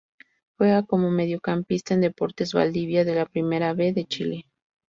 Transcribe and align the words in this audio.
Juega 0.57 0.81
como 0.81 1.11
mediocampista 1.11 1.93
en 1.93 2.01
Deportes 2.01 2.53
Valdivia 2.55 3.05
de 3.05 3.13
la 3.13 3.27
Primera 3.27 3.75
B 3.75 3.93
de 3.93 4.05
Chile. 4.05 4.45